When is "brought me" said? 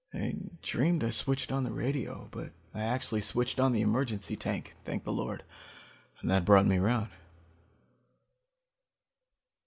6.43-6.79